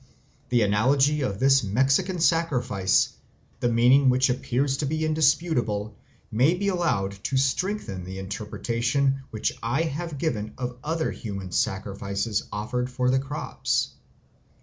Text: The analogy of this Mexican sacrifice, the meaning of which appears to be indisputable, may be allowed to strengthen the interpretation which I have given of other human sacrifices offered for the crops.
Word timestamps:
The 0.49 0.63
analogy 0.63 1.21
of 1.21 1.39
this 1.39 1.63
Mexican 1.63 2.19
sacrifice, 2.19 3.13
the 3.59 3.69
meaning 3.69 4.05
of 4.05 4.09
which 4.09 4.31
appears 4.31 4.75
to 4.77 4.87
be 4.87 5.05
indisputable, 5.05 5.95
may 6.31 6.55
be 6.55 6.69
allowed 6.69 7.23
to 7.25 7.37
strengthen 7.37 8.03
the 8.03 8.17
interpretation 8.17 9.21
which 9.29 9.53
I 9.61 9.83
have 9.83 10.17
given 10.17 10.55
of 10.57 10.79
other 10.83 11.11
human 11.11 11.51
sacrifices 11.51 12.41
offered 12.51 12.89
for 12.89 13.11
the 13.11 13.19
crops. 13.19 13.89